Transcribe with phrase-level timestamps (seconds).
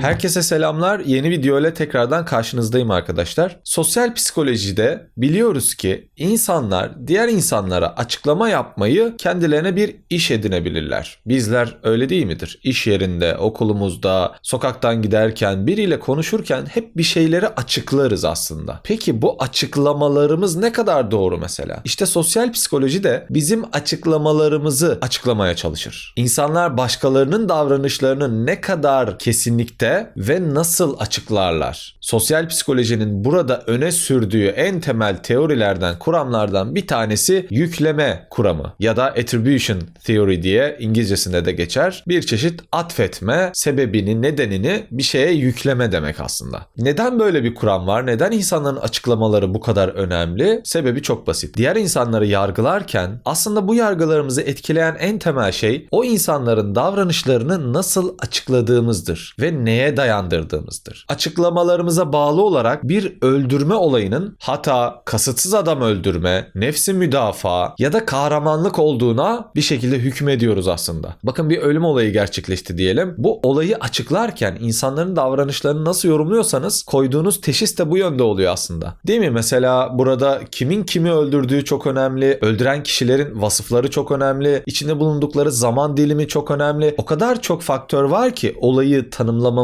[0.00, 1.00] Herkese selamlar.
[1.00, 3.60] Yeni video ile tekrardan karşınızdayım arkadaşlar.
[3.64, 11.18] Sosyal psikolojide biliyoruz ki insanlar diğer insanlara açıklama yapmayı kendilerine bir iş edinebilirler.
[11.26, 12.60] Bizler öyle değil midir?
[12.62, 18.80] İş yerinde, okulumuzda, sokaktan giderken, biriyle konuşurken hep bir şeyleri açıklarız aslında.
[18.84, 21.80] Peki bu açıklamalarımız ne kadar doğru mesela?
[21.84, 26.12] İşte sosyal psikoloji de bizim açıklamalarımızı açıklamaya çalışır.
[26.16, 31.98] İnsanlar başkalarının davranışlarını ne kadar kesinlikte ve nasıl açıklarlar?
[32.00, 39.04] Sosyal psikolojinin burada öne sürdüğü en temel teorilerden, kuramlardan bir tanesi yükleme kuramı ya da
[39.04, 42.04] attribution theory diye İngilizcesinde de geçer.
[42.08, 46.66] Bir çeşit atfetme, sebebini, nedenini bir şeye yükleme demek aslında.
[46.76, 48.06] Neden böyle bir kuram var?
[48.06, 50.60] Neden insanların açıklamaları bu kadar önemli?
[50.64, 51.56] Sebebi çok basit.
[51.56, 59.36] Diğer insanları yargılarken aslında bu yargılarımızı etkileyen en temel şey o insanların davranışlarını nasıl açıkladığımızdır
[59.40, 61.06] ve neye dayandırdığımızdır.
[61.08, 68.78] Açıklamalarımıza bağlı olarak bir öldürme olayının hata, kasıtsız adam öldürme, nefsi müdafaa ya da kahramanlık
[68.78, 71.16] olduğuna bir şekilde hükmediyoruz aslında.
[71.22, 73.14] Bakın bir ölüm olayı gerçekleşti diyelim.
[73.18, 78.94] Bu olayı açıklarken insanların davranışlarını nasıl yorumluyorsanız koyduğunuz teşhis de bu yönde oluyor aslında.
[79.06, 79.30] Değil mi?
[79.30, 82.38] Mesela burada kimin kimi öldürdüğü çok önemli.
[82.42, 84.62] Öldüren kişilerin vasıfları çok önemli.
[84.66, 86.94] içinde bulundukları zaman dilimi çok önemli.
[86.98, 89.10] O kadar çok faktör var ki olayı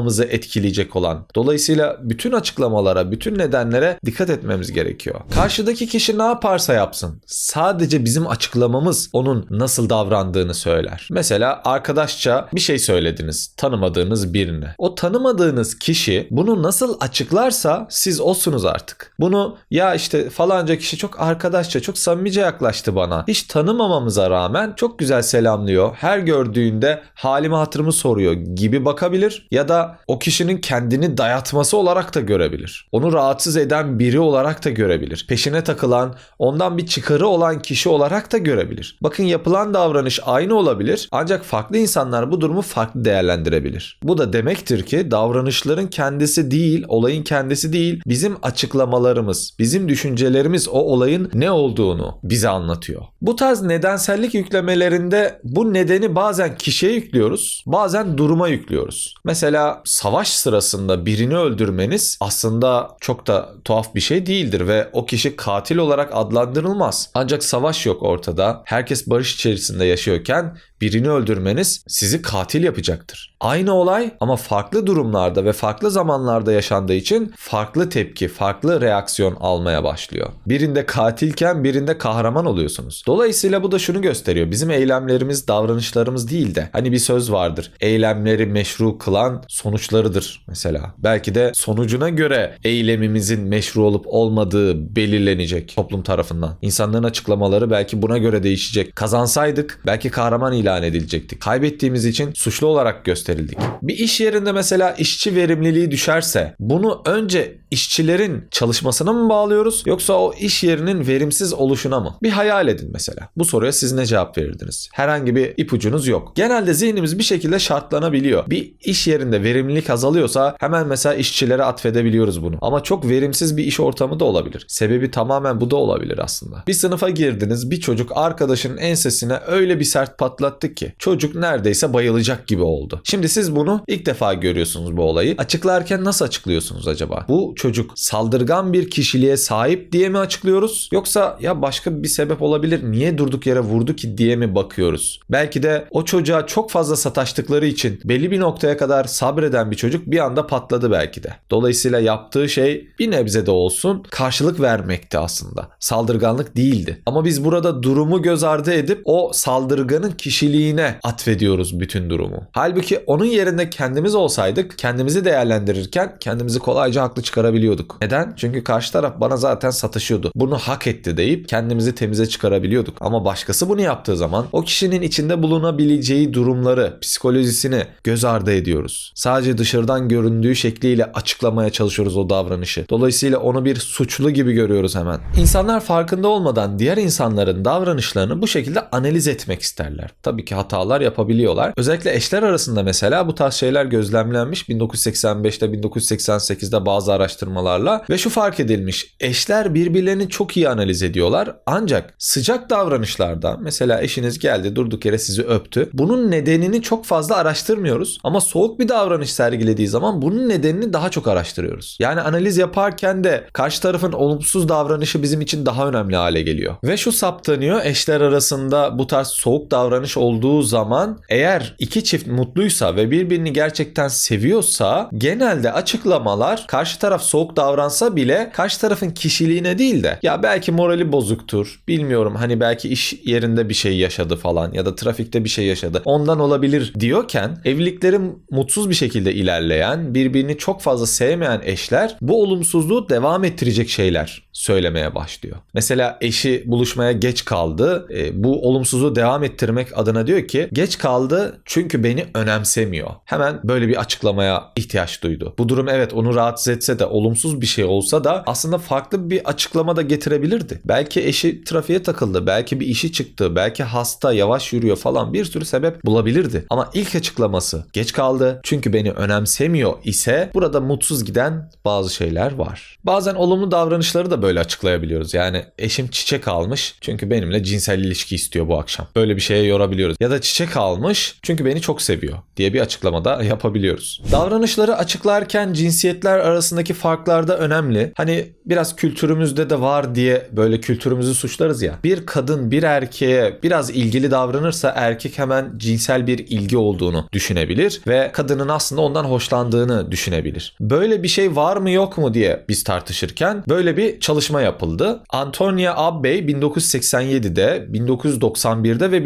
[0.05, 1.27] tanımlamamızı etkileyecek olan.
[1.35, 5.21] Dolayısıyla bütün açıklamalara, bütün nedenlere dikkat etmemiz gerekiyor.
[5.35, 7.21] Karşıdaki kişi ne yaparsa yapsın.
[7.27, 11.09] Sadece bizim açıklamamız onun nasıl davrandığını söyler.
[11.11, 14.75] Mesela arkadaşça bir şey söylediniz tanımadığınız birine.
[14.79, 19.15] O tanımadığınız kişi bunu nasıl açıklarsa siz olsunuz artık.
[19.21, 23.25] Bunu ya işte falanca kişi çok arkadaşça, çok samimice yaklaştı bana.
[23.29, 25.95] Hiç tanımamamıza rağmen çok güzel selamlıyor.
[25.95, 32.21] Her gördüğünde halimi hatırımı soruyor gibi bakabilir ya da o kişinin kendini dayatması olarak da
[32.21, 32.89] görebilir.
[32.93, 35.27] Onu rahatsız eden biri olarak da görebilir.
[35.29, 38.99] Peşine takılan, ondan bir çıkarı olan kişi olarak da görebilir.
[39.03, 43.99] Bakın yapılan davranış aynı olabilir ancak farklı insanlar bu durumu farklı değerlendirebilir.
[44.03, 50.79] Bu da demektir ki davranışların kendisi değil, olayın kendisi değil, bizim açıklamalarımız, bizim düşüncelerimiz o
[50.79, 53.03] olayın ne olduğunu bize anlatıyor.
[53.23, 59.15] Bu tarz nedensellik yüklemelerinde bu nedeni bazen kişiye yüklüyoruz, bazen duruma yüklüyoruz.
[59.25, 65.37] Mesela savaş sırasında birini öldürmeniz aslında çok da tuhaf bir şey değildir ve o kişi
[65.37, 67.11] katil olarak adlandırılmaz.
[67.15, 68.63] Ancak savaş yok ortada.
[68.65, 73.35] Herkes barış içerisinde yaşıyorken birini öldürmeniz sizi katil yapacaktır.
[73.41, 79.85] Aynı olay ama farklı durumlarda ve farklı zamanlarda yaşandığı için farklı tepki, farklı reaksiyon almaya
[79.85, 80.29] başlıyor.
[80.47, 83.05] Birinde katilken birinde kahraman oluyorsunuz.
[83.07, 84.51] Dolayısıyla bu da şunu gösteriyor.
[84.51, 87.73] Bizim eylemlerimiz davranışlarımız değil de hani bir söz vardır.
[87.81, 90.95] Eylemleri meşru kılan sonuçlarıdır mesela.
[90.99, 96.55] Belki de sonucuna göre eylemimizin meşru olup olmadığı belirlenecek toplum tarafından.
[96.63, 98.97] İnsanların açıklamaları belki buna göre değişecek.
[98.97, 101.41] Kazansaydık belki kahraman ilan edilecektik.
[101.41, 103.59] Kaybettiğimiz için suçlu olarak gösterildik.
[103.83, 110.35] Bir iş yerinde mesela işçi verimliliği düşerse bunu önce işçilerin çalışmasına mı bağlıyoruz yoksa o
[110.41, 112.17] iş yerinin verimsiz oluşuna mı?
[112.23, 113.29] Bir hayal edin mesela.
[113.37, 114.89] Bu soruya siz ne cevap verirdiniz?
[114.93, 116.33] Herhangi bir ipucunuz yok.
[116.37, 118.51] Genelde zihnimiz bir şekilde şartlanabiliyor.
[118.51, 122.57] Bir iş yerinde verimlilik azalıyorsa hemen mesela işçilere atfedebiliyoruz bunu.
[122.61, 124.65] Ama çok verimsiz bir iş ortamı da olabilir.
[124.69, 126.63] Sebebi tamamen bu da olabilir aslında.
[126.67, 130.19] Bir sınıfa girdiniz bir çocuk arkadaşının ensesine öyle bir sert
[130.55, 133.01] patlattı ki çocuk neredeyse bayılacak gibi oldu.
[133.05, 135.35] Şimdi siz bunu ilk defa görüyorsunuz bu olayı.
[135.39, 137.25] Açıklarken nasıl açıklıyorsunuz acaba?
[137.29, 140.89] Bu çocuk saldırgan bir kişiliğe sahip diye mi açıklıyoruz?
[140.93, 145.21] Yoksa ya başka bir sebep olabilir niye durduk yere vurdu ki diye mi bakıyoruz?
[145.31, 150.07] Belki de o çocuğa çok fazla sataştıkları için belli bir noktaya kadar sabreden bir çocuk
[150.07, 151.35] bir anda patladı belki de.
[151.51, 155.69] Dolayısıyla yaptığı şey bir nebze de olsun karşılık vermekti aslında.
[155.81, 157.03] Saldırganlık değildi.
[157.07, 160.11] Ama biz burada durumu göz ardı edip o saldırganın
[160.45, 162.43] kişiliğine atfediyoruz bütün durumu.
[162.53, 167.97] Halbuki onun yerinde kendimiz olsaydık kendimizi değerlendirirken kendimizi kolayca haklı çıkarabiliyorduk.
[168.03, 168.33] Neden?
[168.37, 170.33] Çünkü karşı taraf bana zaten satışıyordu.
[170.35, 172.97] Bunu hak etti deyip kendimizi temize çıkarabiliyorduk.
[173.01, 179.13] Ama başkası bunu yaptığı zaman o kişinin içinde bulunabileceği durumları, psikolojisini göz ardı ediyoruz.
[179.15, 182.87] Sadece dışarıdan göründüğü şekliyle açıklamaya çalışıyoruz o davranışı.
[182.91, 185.21] Dolayısıyla onu bir suçlu gibi görüyoruz hemen.
[185.39, 190.11] İnsanlar farkında olmadan diğer insanların davranışlarını bu şekilde analiz etmek isterler.
[190.23, 191.73] Tabii tabii ki hatalar yapabiliyorlar.
[191.77, 198.61] Özellikle eşler arasında mesela bu tarz şeyler gözlemlenmiş 1985'te 1988'de bazı araştırmalarla ve şu fark
[198.61, 199.15] edilmiş.
[199.21, 201.57] Eşler birbirlerini çok iyi analiz ediyorlar.
[201.67, 205.91] Ancak sıcak davranışlarda mesela eşiniz geldi durduk yere sizi öptü.
[205.93, 211.29] Bunun nedenini çok fazla araştırmıyoruz ama soğuk bir davranış sergilediği zaman bunun nedenini daha çok
[211.29, 211.97] araştırıyoruz.
[212.01, 216.77] Yani analiz yaparken de karşı tarafın olumsuz davranışı bizim için daha önemli hale geliyor.
[216.85, 222.97] Ve şu saptanıyor eşler arasında bu tarz soğuk davranış olduğu zaman eğer iki çift mutluysa
[222.97, 230.03] ve birbirini gerçekten seviyorsa genelde açıklamalar karşı taraf soğuk davransa bile karşı tarafın kişiliğine değil
[230.03, 234.87] de ya belki morali bozuktur bilmiyorum hani belki iş yerinde bir şey yaşadı falan ya
[234.87, 240.81] da trafikte bir şey yaşadı ondan olabilir diyorken evliliklerin mutsuz bir şekilde ilerleyen birbirini çok
[240.83, 245.57] fazla sevmeyen eşler bu olumsuzluğu devam ettirecek şeyler söylemeye başlıyor.
[245.75, 248.09] Mesela eşi buluşmaya geç kaldı.
[248.15, 253.11] E, bu olumsuzluğu devam ettirmek adına diyor ki geç kaldı çünkü beni önemsemiyor.
[253.25, 255.55] Hemen böyle bir açıklamaya ihtiyaç duydu.
[255.59, 259.45] Bu durum evet onu rahatsız etse de olumsuz bir şey olsa da aslında farklı bir
[259.45, 260.81] açıklama da getirebilirdi.
[260.85, 265.65] Belki eşi trafiğe takıldı, belki bir işi çıktı, belki hasta, yavaş yürüyor falan bir sürü
[265.65, 266.67] sebep bulabilirdi.
[266.71, 272.99] Ama ilk açıklaması geç kaldı çünkü beni önemsemiyor ise burada mutsuz giden bazı şeyler var.
[273.05, 275.35] Bazen olumlu davranışları da böyle açıklayabiliyoruz.
[275.35, 279.07] Yani eşim çiçek almış çünkü benimle cinsel ilişki istiyor bu akşam.
[279.17, 279.65] Böyle bir şeye
[280.05, 280.17] yorabiliyoruz.
[280.21, 284.23] Ya da çiçek almış çünkü beni çok seviyor diye bir açıklamada yapabiliyoruz.
[284.33, 288.13] Davranışları açıklarken cinsiyetler arasındaki farklar da önemli.
[288.17, 291.99] Hani biraz kültürümüzde de var diye böyle kültürümüzü suçlarız ya.
[292.05, 298.31] Bir kadın bir erkeğe biraz ilgili davranırsa erkek hemen cinsel bir ilgi olduğunu düşünebilir ve
[298.33, 300.77] kadının aslında ondan hoşlandığını düşünebilir.
[300.81, 305.23] Böyle bir şey var mı yok mu diye biz tartışırken böyle bir çalışma yapıldı.
[305.31, 309.19] Antonia Abbey 1987'de, 1991'de ve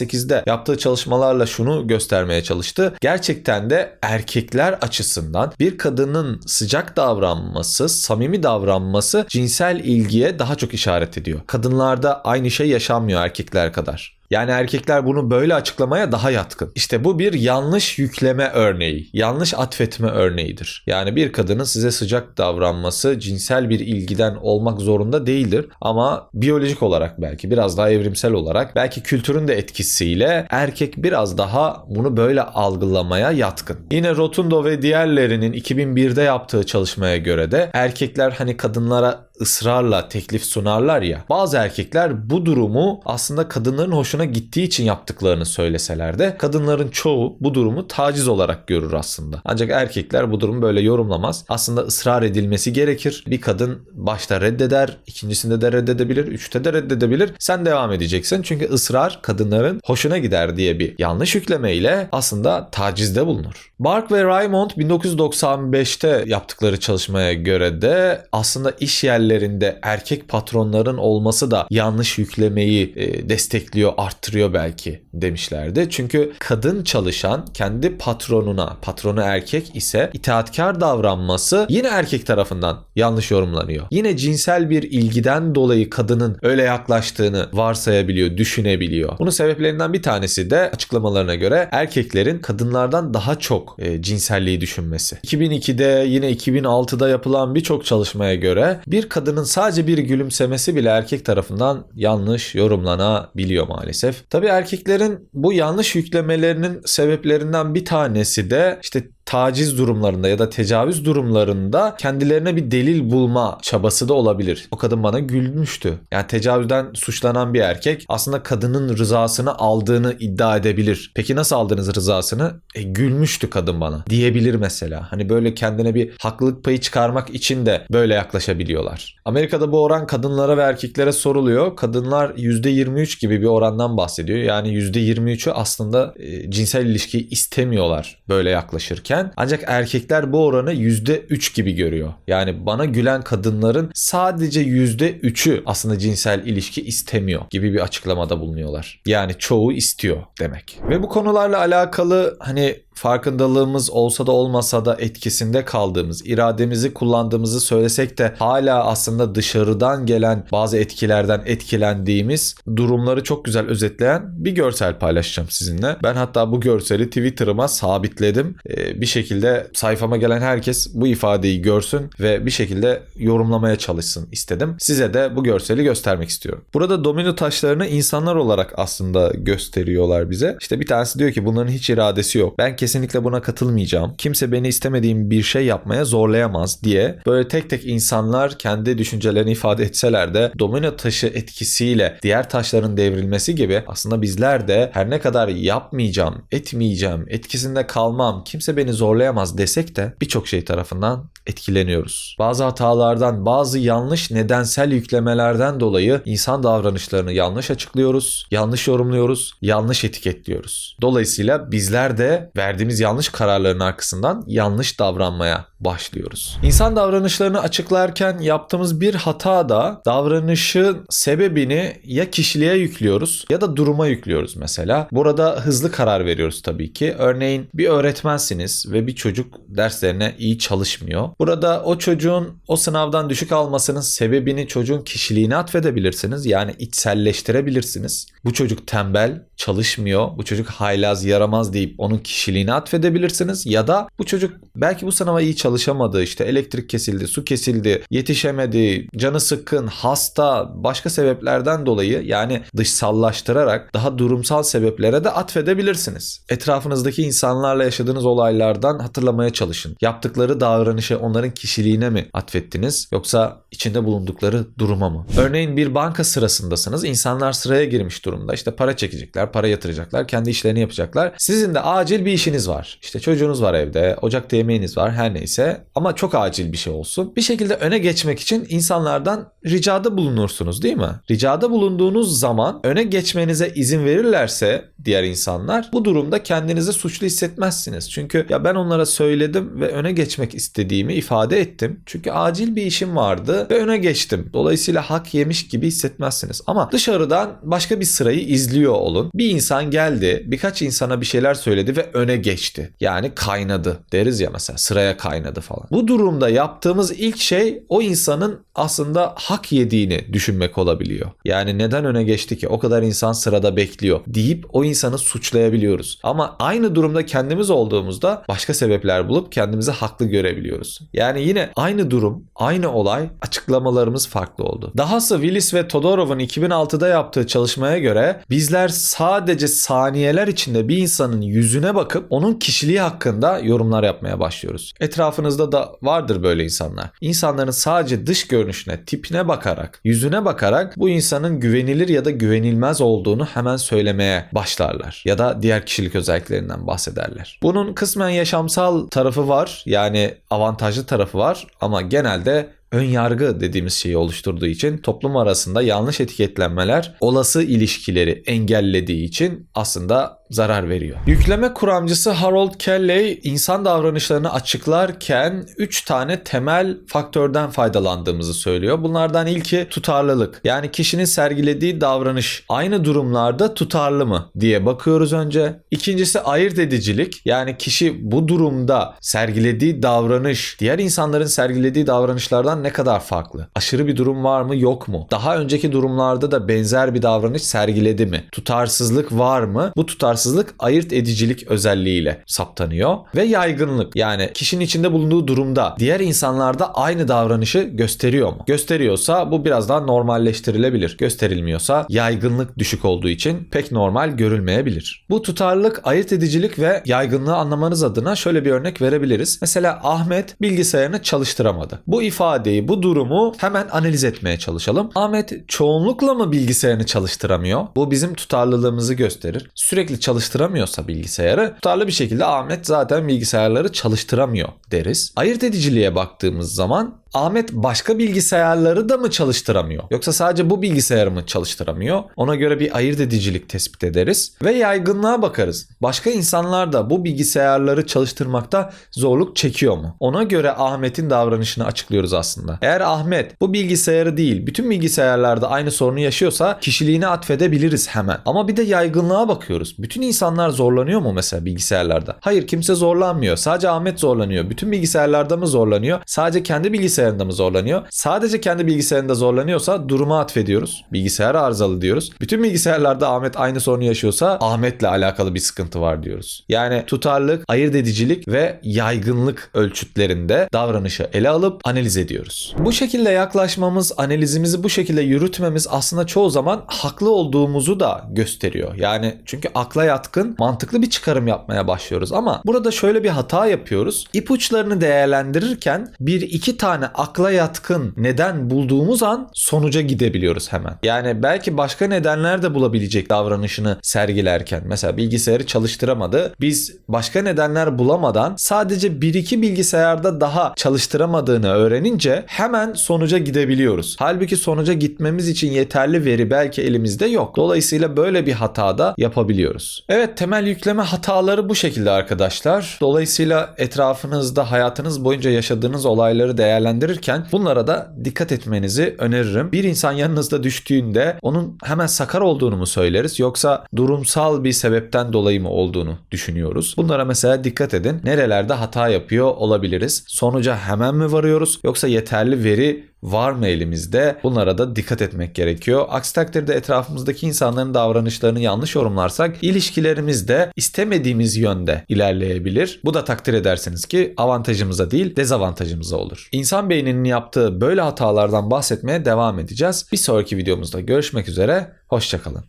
[0.00, 2.94] 1998'de yaptığı çalışmalarla şunu göstermeye çalıştı.
[3.00, 11.18] Gerçekten de erkekler açısından bir kadının sıcak davranması, samimi davranması cinsel ilgiye daha çok işaret
[11.18, 11.40] ediyor.
[11.46, 14.15] Kadınlarda aynı şey yaşanmıyor erkekler kadar.
[14.30, 16.72] Yani erkekler bunu böyle açıklamaya daha yatkın.
[16.74, 20.84] İşte bu bir yanlış yükleme örneği, yanlış atfetme örneğidir.
[20.86, 27.20] Yani bir kadının size sıcak davranması cinsel bir ilgiden olmak zorunda değildir ama biyolojik olarak
[27.22, 33.30] belki biraz daha evrimsel olarak belki kültürün de etkisiyle erkek biraz daha bunu böyle algılamaya
[33.30, 33.78] yatkın.
[33.90, 41.02] Yine Rotundo ve diğerlerinin 2001'de yaptığı çalışmaya göre de erkekler hani kadınlara ısrarla teklif sunarlar
[41.02, 41.24] ya.
[41.30, 47.54] Bazı erkekler bu durumu aslında kadınların hoşuna gittiği için yaptıklarını söyleseler de kadınların çoğu bu
[47.54, 49.40] durumu taciz olarak görür aslında.
[49.44, 51.44] Ancak erkekler bu durumu böyle yorumlamaz.
[51.48, 53.24] Aslında ısrar edilmesi gerekir.
[53.26, 57.32] Bir kadın başta reddeder, ikincisinde de reddedebilir, üçte de reddedebilir.
[57.38, 58.42] Sen devam edeceksin.
[58.42, 63.72] Çünkü ısrar kadınların hoşuna gider diye bir yanlış yüklemeyle aslında tacizde bulunur.
[63.78, 71.66] Bark ve Raymond 1995'te yaptıkları çalışmaya göre de aslında iş yerlerinde erkek patronların olması da
[71.70, 75.86] yanlış yüklemeyi e, destekliyor, arttırıyor belki demişlerdi.
[75.90, 83.86] Çünkü kadın çalışan kendi patronuna, patronu erkek ise itaatkar davranması yine erkek tarafından yanlış yorumlanıyor.
[83.90, 89.18] Yine cinsel bir ilgiden dolayı kadının öyle yaklaştığını varsayabiliyor, düşünebiliyor.
[89.18, 95.16] Bunun sebeplerinden bir tanesi de açıklamalarına göre erkeklerin kadınlardan daha çok e, cinselliği düşünmesi.
[95.16, 101.86] 2002'de yine 2006'da yapılan birçok çalışmaya göre bir kadının sadece bir gülümsemesi bile erkek tarafından
[101.94, 104.30] yanlış yorumlanabiliyor maalesef.
[104.30, 111.04] Tabii erkeklerin bu yanlış yüklemelerinin sebeplerinden bir tanesi de işte taciz durumlarında ya da tecavüz
[111.04, 114.68] durumlarında kendilerine bir delil bulma çabası da olabilir.
[114.70, 115.98] O kadın bana gülmüştü.
[116.12, 121.12] Yani tecavüzden suçlanan bir erkek aslında kadının rızasını aldığını iddia edebilir.
[121.14, 122.52] Peki nasıl aldınız rızasını?
[122.74, 125.12] E, gülmüştü kadın bana diyebilir mesela.
[125.12, 129.16] Hani böyle kendine bir haklılık payı çıkarmak için de böyle yaklaşabiliyorlar.
[129.24, 131.76] Amerika'da bu oran kadınlara ve erkeklere soruluyor.
[131.76, 134.38] Kadınlar %23 gibi bir orandan bahsediyor.
[134.38, 141.54] Yani %23'ü aslında e, cinsel ilişki istemiyorlar böyle yaklaşırken gülerken ancak erkekler bu oranı %3
[141.54, 142.12] gibi görüyor.
[142.26, 149.00] Yani bana gülen kadınların sadece %3'ü aslında cinsel ilişki istemiyor gibi bir açıklamada bulunuyorlar.
[149.06, 150.78] Yani çoğu istiyor demek.
[150.88, 158.18] Ve bu konularla alakalı hani farkındalığımız olsa da olmasa da etkisinde kaldığımız, irademizi kullandığımızı söylesek
[158.18, 165.48] de hala aslında dışarıdan gelen bazı etkilerden etkilendiğimiz durumları çok güzel özetleyen bir görsel paylaşacağım
[165.50, 165.96] sizinle.
[166.02, 168.56] Ben hatta bu görseli Twitter'ıma sabitledim.
[168.70, 174.76] Ee, bir şekilde sayfama gelen herkes bu ifadeyi görsün ve bir şekilde yorumlamaya çalışsın istedim.
[174.78, 176.64] Size de bu görseli göstermek istiyorum.
[176.74, 180.56] Burada domino taşlarını insanlar olarak aslında gösteriyorlar bize.
[180.60, 182.58] İşte bir tanesi diyor ki bunların hiç iradesi yok.
[182.58, 184.14] Ben kesinlikle buna katılmayacağım.
[184.18, 189.84] Kimse beni istemediğim bir şey yapmaya zorlayamaz diye böyle tek tek insanlar kendi düşüncelerini ifade
[189.84, 195.48] etseler de domino taşı etkisiyle diğer taşların devrilmesi gibi aslında bizler de her ne kadar
[195.48, 202.36] yapmayacağım, etmeyeceğim, etkisinde kalmam, kimse beni zorlayamaz desek de birçok şey tarafından etkileniyoruz.
[202.38, 210.96] Bazı hatalardan, bazı yanlış nedensel yüklemelerden dolayı insan davranışlarını yanlış açıklıyoruz, yanlış yorumluyoruz, yanlış etiketliyoruz.
[211.00, 216.58] Dolayısıyla bizler de verdiğimiz yanlış kararların arkasından yanlış davranmaya başlıyoruz.
[216.62, 224.06] İnsan davranışlarını açıklarken yaptığımız bir hata da davranışın sebebini ya kişiliğe yüklüyoruz ya da duruma
[224.06, 225.08] yüklüyoruz mesela.
[225.12, 227.14] Burada hızlı karar veriyoruz tabii ki.
[227.18, 231.28] Örneğin bir öğretmensiniz ve bir çocuk derslerine iyi çalışmıyor.
[231.38, 236.46] Burada o çocuğun o sınavdan düşük almasının sebebini çocuğun kişiliğine atfedebilirsiniz.
[236.46, 238.26] Yani içselleştirebilirsiniz.
[238.44, 243.66] Bu çocuk tembel, çalışmıyor, bu çocuk haylaz, yaramaz deyip onun kişiliğine atfedebilirsiniz.
[243.66, 249.08] Ya da bu çocuk belki bu sınava iyi çalışamadı, işte elektrik kesildi, su kesildi, yetişemedi,
[249.16, 256.40] canı sıkkın, hasta, başka sebeplerden dolayı yani dışsallaştırarak daha durumsal sebeplere de atfedebilirsiniz.
[256.48, 259.96] Etrafınızdaki insanlarla yaşadığınız olaylardan hatırlamaya çalışın.
[260.00, 265.26] Yaptıkları davranışı onların kişiliğine mi atfettiniz yoksa içinde bulundukları duruma mı?
[265.38, 267.04] Örneğin bir banka sırasındasınız.
[267.04, 268.54] İnsanlar sıraya girmiş durumda.
[268.54, 271.32] İşte para çekecekler, para yatıracaklar, kendi işlerini yapacaklar.
[271.38, 272.98] Sizin de acil bir işiniz var.
[273.02, 277.36] İşte çocuğunuz var evde, ocakta yemeğiniz var her neyse ama çok acil bir şey olsun.
[277.36, 281.10] Bir şekilde öne geçmek için insanlardan ricada bulunursunuz değil mi?
[281.30, 288.10] Ricada bulunduğunuz zaman öne geçmenize izin verirlerse diğer insanlar bu durumda kendinizi suçlu hissetmezsiniz.
[288.10, 292.00] Çünkü ya ben onlara söyledim ve öne geçmek istediğimi ifade ettim.
[292.06, 294.50] Çünkü acil bir işim vardı ve öne geçtim.
[294.52, 296.62] Dolayısıyla hak yemiş gibi hissetmezsiniz.
[296.66, 299.30] Ama dışarıdan başka bir sırayı izliyor olun.
[299.34, 302.92] Bir insan geldi, birkaç insana bir şeyler söyledi ve öne geçti.
[303.00, 305.86] Yani kaynadı deriz ya mesela sıraya kaynadı falan.
[305.90, 311.30] Bu durumda yaptığımız ilk şey o insanın aslında hak yediğini düşünmek olabiliyor.
[311.44, 312.68] Yani neden öne geçti ki?
[312.68, 316.18] O kadar insan sırada bekliyor deyip o insanı suçlayabiliyoruz.
[316.22, 321.00] Ama aynı durumda kendimiz olduğumuzda başka sebepler bulup kendimizi haklı görebiliyoruz.
[321.12, 324.92] Yani yine aynı durum, aynı olay açıklamalarımız farklı oldu.
[324.96, 331.94] Dahası Willis ve Todorov'un 2006'da yaptığı çalışmaya göre bizler sadece saniyeler içinde bir insanın yüzüne
[331.94, 334.92] bakıp onun kişiliği hakkında yorumlar yapmaya başlıyoruz.
[335.00, 337.10] Etrafınızda da vardır böyle insanlar.
[337.20, 343.44] İnsanların sadece dış görünüşüne, tipine bakarak, yüzüne bakarak bu insanın güvenilir ya da güvenilmez olduğunu
[343.44, 345.22] hemen söylemeye başlarlar.
[345.24, 347.58] Ya da diğer kişilik özelliklerinden bahsederler.
[347.62, 349.82] Bunun kısmen yaşamsal tarafı var.
[349.86, 356.20] Yani avantajlı tarafı var ama genelde ön yargı dediğimiz şeyi oluşturduğu için toplum arasında yanlış
[356.20, 361.18] etiketlenmeler olası ilişkileri engellediği için aslında zarar veriyor.
[361.26, 369.02] Yükleme kuramcısı Harold Kelley insan davranışlarını açıklarken 3 tane temel faktörden faydalandığımızı söylüyor.
[369.02, 370.60] Bunlardan ilki tutarlılık.
[370.64, 375.80] Yani kişinin sergilediği davranış aynı durumlarda tutarlı mı diye bakıyoruz önce.
[375.90, 377.42] İkincisi ayırt edicilik.
[377.44, 383.68] Yani kişi bu durumda sergilediği davranış diğer insanların sergilediği davranışlardan ne kadar farklı?
[383.74, 385.26] Aşırı bir durum var mı yok mu?
[385.30, 388.44] Daha önceki durumlarda da benzer bir davranış sergiledi mi?
[388.52, 389.92] Tutarsızlık var mı?
[389.96, 390.06] Bu
[390.36, 394.16] tutarsızlık ayırt edicilik özelliğiyle saptanıyor ve yaygınlık.
[394.16, 398.64] Yani kişinin içinde bulunduğu durumda diğer insanlarda aynı davranışı gösteriyor mu?
[398.66, 401.16] Gösteriyorsa bu biraz daha normalleştirilebilir.
[401.18, 405.26] Gösterilmiyorsa yaygınlık düşük olduğu için pek normal görülmeyebilir.
[405.30, 409.58] Bu tutarlılık, ayırt edicilik ve yaygınlığı anlamanız adına şöyle bir örnek verebiliriz.
[409.60, 412.02] Mesela Ahmet bilgisayarını çalıştıramadı.
[412.06, 415.10] Bu ifadeyi, bu durumu hemen analiz etmeye çalışalım.
[415.14, 417.86] Ahmet çoğunlukla mı bilgisayarını çalıştıramıyor?
[417.96, 419.70] Bu bizim tutarlılığımızı gösterir.
[419.74, 425.32] Sürekli çalıştıramıyorsa bilgisayarı tutarlı bir şekilde Ahmet zaten bilgisayarları çalıştıramıyor deriz.
[425.36, 430.04] Ayırt ediciliğe baktığımız zaman Ahmet başka bilgisayarları da mı çalıştıramıyor?
[430.10, 432.22] Yoksa sadece bu bilgisayarı mı çalıştıramıyor?
[432.36, 435.88] Ona göre bir ayırt edicilik tespit ederiz ve yaygınlığa bakarız.
[436.02, 440.16] Başka insanlar da bu bilgisayarları çalıştırmakta zorluk çekiyor mu?
[440.20, 442.78] Ona göre Ahmet'in davranışını açıklıyoruz aslında.
[442.82, 448.38] Eğer Ahmet bu bilgisayarı değil bütün bilgisayarlarda aynı sorunu yaşıyorsa kişiliğini atfedebiliriz hemen.
[448.46, 449.94] Ama bir de yaygınlığa bakıyoruz.
[449.98, 452.36] Bütün insanlar zorlanıyor mu mesela bilgisayarlarda?
[452.40, 453.56] Hayır kimse zorlanmıyor.
[453.56, 454.70] Sadece Ahmet zorlanıyor.
[454.70, 456.20] Bütün bilgisayarlarda mı zorlanıyor?
[456.26, 458.02] Sadece kendi bilgisayarında mı zorlanıyor?
[458.10, 461.04] Sadece kendi bilgisayarında zorlanıyorsa duruma atfediyoruz.
[461.12, 462.32] Bilgisayar arızalı diyoruz.
[462.40, 466.64] Bütün bilgisayarlarda Ahmet aynı sorunu yaşıyorsa Ahmet'le alakalı bir sıkıntı var diyoruz.
[466.68, 472.74] Yani tutarlılık, ayırt edicilik ve yaygınlık ölçütlerinde davranışı ele alıp analiz ediyoruz.
[472.78, 478.94] Bu şekilde yaklaşmamız, analizimizi bu şekilde yürütmemiz aslında çoğu zaman haklı olduğumuzu da gösteriyor.
[478.94, 484.24] Yani çünkü akla yatkın, mantıklı bir çıkarım yapmaya başlıyoruz ama burada şöyle bir hata yapıyoruz.
[484.32, 490.98] İpuçlarını değerlendirirken bir iki tane akla yatkın neden bulduğumuz an sonuca gidebiliyoruz hemen.
[491.02, 494.82] Yani belki başka nedenler de bulabilecek davranışını sergilerken.
[494.86, 496.54] Mesela bilgisayarı çalıştıramadı.
[496.60, 504.16] Biz başka nedenler bulamadan sadece bir iki bilgisayarda daha çalıştıramadığını öğrenince hemen sonuca gidebiliyoruz.
[504.18, 507.56] Halbuki sonuca gitmemiz için yeterli veri belki elimizde yok.
[507.56, 510.04] Dolayısıyla böyle bir hata da yapabiliyoruz.
[510.08, 512.98] Evet temel yükleme hataları bu şekilde arkadaşlar.
[513.00, 516.58] Dolayısıyla etrafınızda hayatınız boyunca yaşadığınız olayları
[517.00, 519.72] değerlendirirken bunlara da dikkat etmenizi öneririm.
[519.72, 525.60] Bir insan yanınızda düştüğünde onun hemen sakar olduğunu mu söyleriz yoksa durumsal bir sebepten dolayı
[525.62, 526.94] mı olduğunu düşünüyoruz.
[526.96, 528.20] Bunlara mesela dikkat edin.
[528.24, 530.24] Nerelerde hata yapıyor olabiliriz?
[530.26, 534.36] Sonuca hemen mi varıyoruz yoksa yeterli veri var mı elimizde?
[534.42, 536.06] Bunlara da dikkat etmek gerekiyor.
[536.08, 543.00] Aksi takdirde etrafımızdaki insanların davranışlarını yanlış yorumlarsak ilişkilerimiz de istemediğimiz yönde ilerleyebilir.
[543.04, 546.48] Bu da takdir edersiniz ki avantajımıza değil dezavantajımıza olur.
[546.90, 550.06] Beyninin yaptığı böyle hatalardan bahsetmeye devam edeceğiz.
[550.12, 551.92] Bir sonraki videomuzda görüşmek üzere.
[552.08, 552.64] Hoşçakalın.